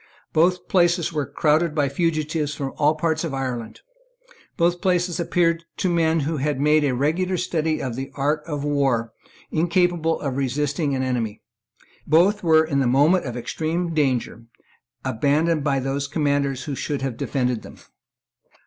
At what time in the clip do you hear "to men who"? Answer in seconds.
5.77-6.37